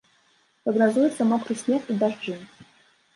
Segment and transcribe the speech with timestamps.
[0.69, 2.39] Прагназуюцца мокры снег і дажджы.